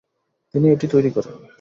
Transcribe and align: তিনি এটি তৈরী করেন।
তিনি 0.53 0.65
এটি 0.69 0.85
তৈরী 0.93 1.09
করেন। 1.15 1.35